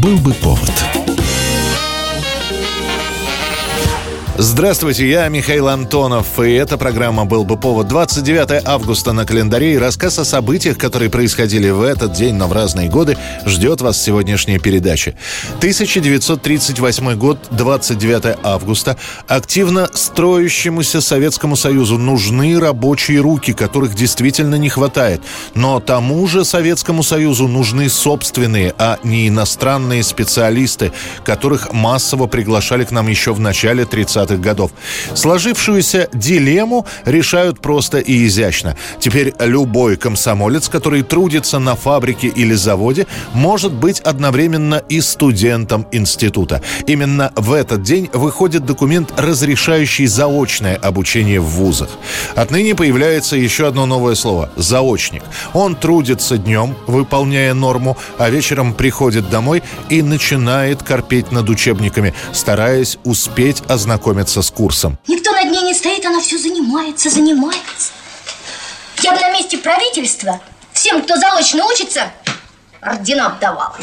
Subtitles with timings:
[0.00, 0.89] Был бы повод.
[4.50, 9.78] Здравствуйте, я Михаил Антонов, и эта программа «Был бы повод» 29 августа на календаре, и
[9.78, 13.16] рассказ о событиях, которые происходили в этот день, но в разные годы,
[13.46, 15.14] ждет вас сегодняшняя передача.
[15.58, 18.96] 1938 год, 29 августа.
[19.28, 25.20] Активно строящемуся Советскому Союзу нужны рабочие руки, которых действительно не хватает.
[25.54, 30.90] Но тому же Советскому Союзу нужны собственные, а не иностранные специалисты,
[31.24, 34.72] которых массово приглашали к нам еще в начале 30 30-х годов.
[35.14, 38.76] Сложившуюся дилемму решают просто и изящно.
[38.98, 46.62] Теперь любой комсомолец, который трудится на фабрике или заводе, может быть одновременно и студентом института.
[46.86, 51.90] Именно в этот день выходит документ, разрешающий заочное обучение в вузах.
[52.34, 55.22] Отныне появляется еще одно новое слово– заочник.
[55.52, 62.98] Он трудится днем, выполняя норму, а вечером приходит домой и начинает корпеть над учебниками, стараясь
[63.04, 64.98] успеть ознакомиться ознакомиться с курсом.
[65.06, 67.92] Никто над ней не стоит, она все занимается, занимается.
[69.02, 70.40] Я бы на месте правительства
[70.72, 72.12] всем, кто заочно учится,
[72.80, 73.74] ордена обдавал.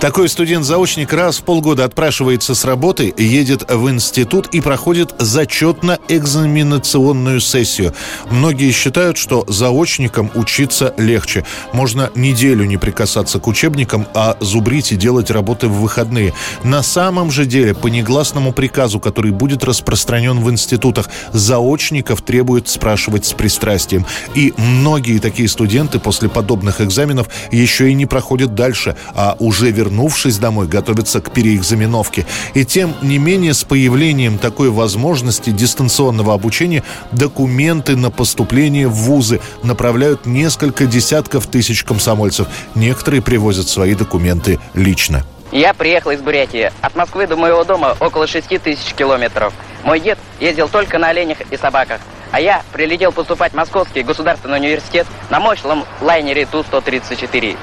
[0.00, 7.94] Такой студент-заочник раз в полгода отпрашивается с работы, едет в институт и проходит зачетно-экзаменационную сессию.
[8.30, 11.44] Многие считают, что заочникам учиться легче.
[11.72, 16.34] Можно неделю не прикасаться к учебникам, а зубрить и делать работы в выходные.
[16.64, 23.26] На самом же деле, по негласному приказу, который будет распространен в институтах, заочников требуют спрашивать
[23.26, 24.04] с пристрастием.
[24.34, 29.70] И многие такие студенты после подобных экзаменов еще и не проходят проходит дальше, а уже
[29.70, 32.24] вернувшись домой, готовятся к переэкзаменовке.
[32.54, 39.40] И тем не менее, с появлением такой возможности дистанционного обучения документы на поступление в вузы
[39.62, 42.46] направляют несколько десятков тысяч комсомольцев.
[42.74, 45.22] Некоторые привозят свои документы лично.
[45.52, 46.72] Я приехал из Бурятии.
[46.80, 49.52] От Москвы до моего дома около 6 тысяч километров.
[49.84, 52.00] Мой дед ездил только на оленях и собаках.
[52.34, 57.56] А я прилетел поступать в Московский государственный университет на мощном лайнере Ту-134.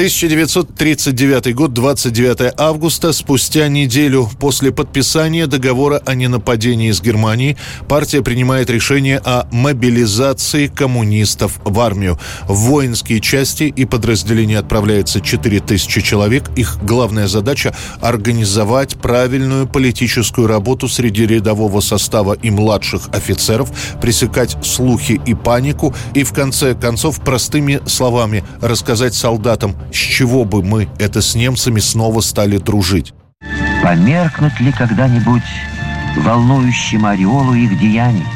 [0.00, 8.70] 1939 год, 29 августа, спустя неделю после подписания договора о ненападении с Германией, партия принимает
[8.70, 12.18] решение о мобилизации коммунистов в армию.
[12.48, 16.50] В воинские части и подразделения отправляется 4000 человек.
[16.56, 25.20] Их главная задача– организовать правильную политическую работу среди рядового состава и младших офицеров, пресекать слухи
[25.26, 31.20] и панику и, в конце концов, простыми словами рассказать солдатам, с чего бы мы это
[31.20, 33.12] с немцами снова стали дружить?
[33.82, 35.42] Померкнут ли когда-нибудь
[36.16, 38.26] волнующим ореолу их деяний?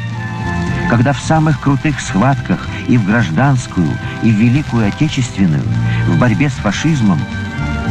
[0.89, 3.89] Когда в самых крутых схватках и в гражданскую,
[4.23, 5.63] и в Великую Отечественную,
[6.07, 7.19] в борьбе с фашизмом,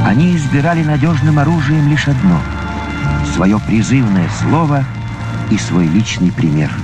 [0.05, 2.41] они избирали надежным оружием лишь одно–
[3.35, 4.85] свое призывное слово
[5.51, 6.71] и свой личный пример–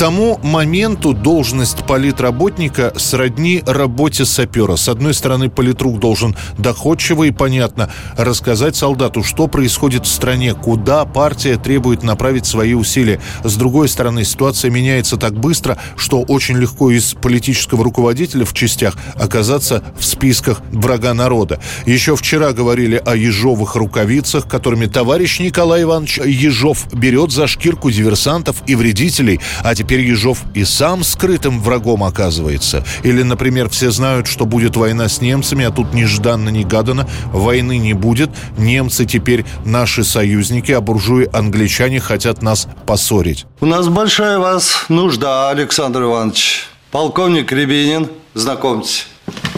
[0.00, 4.76] тому моменту должность политработника сродни работе сапера.
[4.76, 11.04] С одной стороны, политрук должен доходчиво и понятно рассказать солдату, что происходит в стране, куда
[11.04, 13.20] партия требует направить свои усилия.
[13.44, 18.96] С другой стороны, ситуация меняется так быстро, что очень легко из политического руководителя в частях
[19.16, 21.60] оказаться в списках врага народа.
[21.84, 28.62] Еще вчера говорили о ежовых рукавицах, которыми товарищ Николай Иванович Ежов берет за шкирку диверсантов
[28.66, 32.84] и вредителей, а теперь Теперь Ежов и сам скрытым врагом оказывается.
[33.02, 38.30] Или, например, все знают, что будет война с немцами, а тут нежданно-негаданно войны не будет.
[38.56, 43.46] Немцы теперь наши союзники, а буржуи-англичане хотят нас поссорить.
[43.60, 46.68] У нас большая вас нужда, Александр Иванович.
[46.92, 49.08] Полковник Рябинин, знакомьтесь,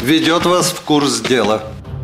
[0.00, 1.62] ведет вас в курс дела.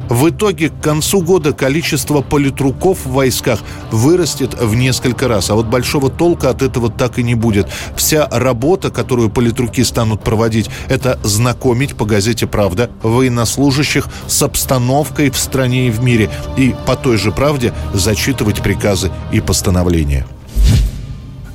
[0.08, 3.60] В итоге к концу года количество политруков в войсках
[3.90, 5.50] вырастет в несколько раз.
[5.50, 7.68] А вот большого толка от этого так и не будет.
[7.96, 15.38] Вся работа, которую политруки станут проводить, это знакомить по газете «Правда» военнослужащих с обстановкой в
[15.38, 16.30] стране и в мире.
[16.56, 20.26] И по той же «Правде» зачитывать приказы и постановления.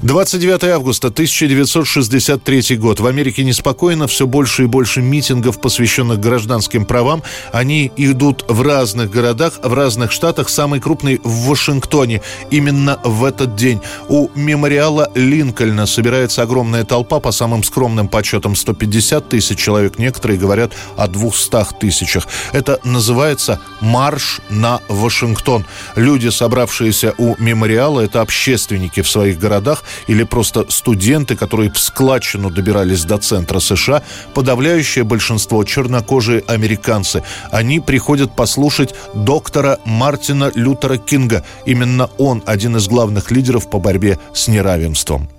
[0.04, 3.00] 29 августа 1963 год.
[3.00, 7.24] В Америке неспокойно, все больше и больше митингов, посвященных гражданским правам.
[7.54, 10.50] Они идут в разных городах, в разных штатах.
[10.50, 12.22] Самый крупный в Вашингтоне.
[12.52, 13.80] Именно в этот день.
[14.10, 20.00] У мемориала Линкольна собирается огромная толпа, по самым скромным подсчетам 150 тысяч человек.
[20.00, 22.28] Некоторые говорят о 200 тысячах.
[22.52, 25.66] Это называется «Марш на Вашингтон».
[25.96, 32.50] Люди, собравшиеся у мемориала, это общественники в своих городах, или просто студенты, которые в складчину
[32.50, 34.02] добирались до центра США,
[34.34, 37.24] подавляющее большинство чернокожие американцы.
[37.52, 41.44] Они приходят послушать доктора Мартина Лютера Кинга.
[41.66, 45.30] Именно он один из главных лидеров по борьбе с неравенством.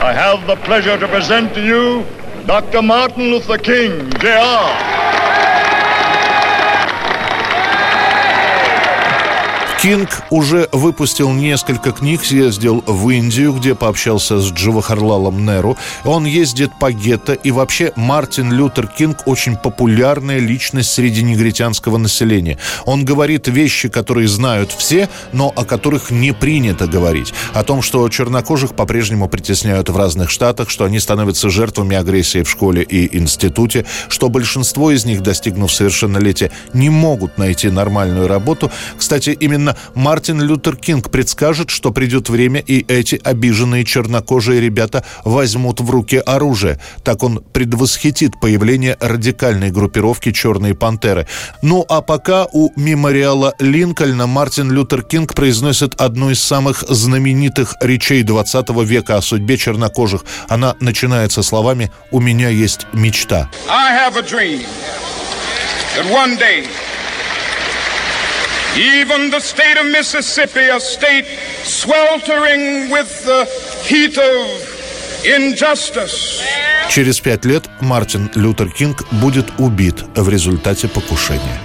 [0.00, 2.04] I have the pleasure to present to you
[2.46, 2.82] Dr.
[2.82, 5.01] Martin Luther King, Jr.
[9.82, 15.76] Кинг уже выпустил несколько книг, съездил в Индию, где пообщался с Джавахарлалом Неру.
[16.04, 22.58] Он ездит по гетто, и вообще Мартин Лютер Кинг очень популярная личность среди негритянского населения.
[22.84, 27.34] Он говорит вещи, которые знают все, но о которых не принято говорить.
[27.52, 32.48] О том, что чернокожих по-прежнему притесняют в разных штатах, что они становятся жертвами агрессии в
[32.48, 38.70] школе и институте, что большинство из них, достигнув совершеннолетия, не могут найти нормальную работу.
[38.96, 45.80] Кстати, именно Мартин Лютер Кинг предскажет, что придет время, и эти обиженные чернокожие ребята возьмут
[45.80, 46.78] в руки оружие.
[47.04, 51.26] Так он предвосхитит появление радикальной группировки «Черные пантеры».
[51.62, 58.22] Ну а пока у мемориала Линкольна Мартин Лютер Кинг произносит одну из самых знаменитых речей
[58.22, 60.24] 20 века о судьбе чернокожих.
[60.48, 63.50] Она начинается словами «У меня есть мечта».
[63.68, 64.64] I have a dream
[65.96, 66.66] that one day
[68.75, 71.25] Even the state of Mississippi, a state
[71.63, 73.45] sweltering with the
[73.83, 74.67] heat of
[75.25, 76.41] injustice.
[76.89, 81.59] Через пять лет Мартин Лютер Кинг будет убит в результате покушения.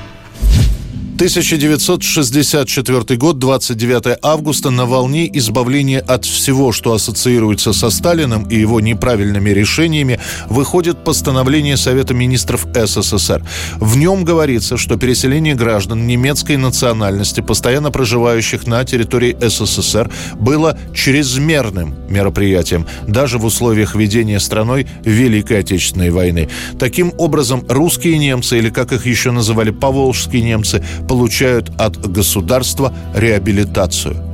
[1.17, 8.79] 1964 год, 29 августа, на волне избавления от всего, что ассоциируется со Сталиным и его
[8.79, 13.43] неправильными решениями, выходит постановление Совета министров СССР.
[13.77, 21.95] В нем говорится, что переселение граждан немецкой национальности, постоянно проживающих на территории СССР, было чрезмерным
[22.09, 26.47] мероприятием, даже в условиях ведения страной Великой Отечественной войны.
[26.77, 34.26] Таким образом, русские немцы, или как их еще называли поволжские немцы, получают от государства реабилитацию.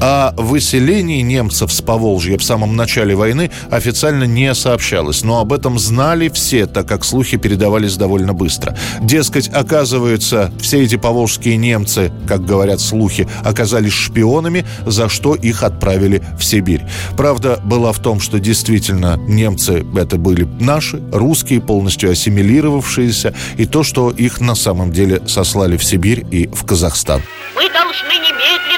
[0.00, 5.78] О выселении немцев с Поволжья в самом начале войны официально не сообщалось, но об этом
[5.78, 8.76] знали все, так как слухи передавались довольно быстро.
[9.00, 16.22] Дескать, оказывается, все эти поволжские немцы, как говорят слухи, оказались шпионами, за что их отправили
[16.38, 16.82] в Сибирь.
[17.16, 23.82] Правда была в том, что действительно немцы это были наши, русские, полностью ассимилировавшиеся, и то,
[23.82, 27.22] что их на самом деле сослали в Сибирь и в Казахстан.
[27.54, 28.69] Мы должны немедленно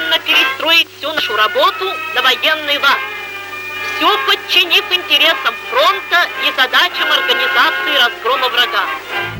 [1.13, 2.99] нашу работу на военный лад.
[3.95, 8.85] Все подчинив интересам фронта и задачам организации разгрома врага.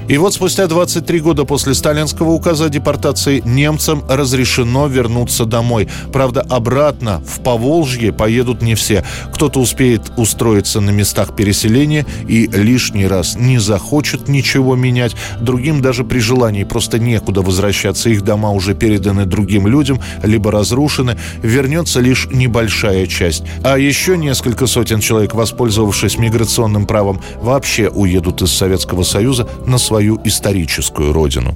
[0.07, 5.88] И вот спустя 23 года после сталинского указа о депортации немцам разрешено вернуться домой.
[6.11, 9.05] Правда, обратно в Поволжье поедут не все.
[9.33, 15.15] Кто-то успеет устроиться на местах переселения и лишний раз не захочет ничего менять.
[15.39, 18.09] Другим даже при желании просто некуда возвращаться.
[18.09, 21.17] Их дома уже переданы другим людям, либо разрушены.
[21.41, 23.44] Вернется лишь небольшая часть.
[23.63, 29.93] А еще несколько сотен человек, воспользовавшись миграционным правом, вообще уедут из Советского Союза на свою
[29.94, 31.56] свою историческую родину.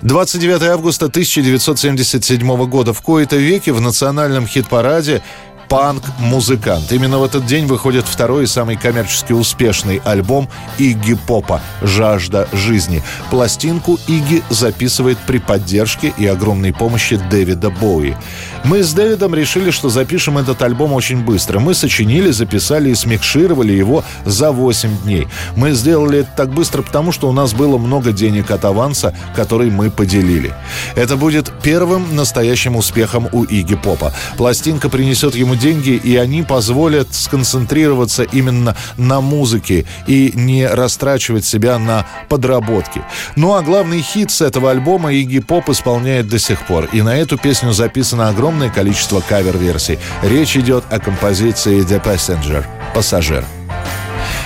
[0.00, 5.20] 29 августа 1977 года в кои-то веке в национальном хит-параде
[5.68, 6.90] панк-музыкант.
[6.92, 10.48] Именно в этот день выходит второй и самый коммерчески успешный альбом
[10.78, 13.02] Игги Попа «Жажда жизни».
[13.30, 18.16] Пластинку Игги записывает при поддержке и огромной помощи Дэвида Боуи.
[18.64, 21.60] Мы с Дэвидом решили, что запишем этот альбом очень быстро.
[21.60, 25.28] Мы сочинили, записали и смикшировали его за 8 дней.
[25.56, 29.70] Мы сделали это так быстро, потому что у нас было много денег от аванса, который
[29.70, 30.54] мы поделили.
[30.96, 34.12] Это будет первым настоящим успехом у Иги Попа.
[34.36, 41.78] Пластинка принесет ему деньги, и они позволят сконцентрироваться именно на музыке и не растрачивать себя
[41.78, 43.02] на подработки.
[43.36, 46.88] Ну а главный хит с этого альбома Игги Поп исполняет до сих пор.
[46.92, 49.98] И на эту песню записано огромное количество кавер-версий.
[50.22, 53.57] Речь идет о композиции «The Passenger»— «Пассажир».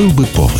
[0.00, 0.59] был бы повод»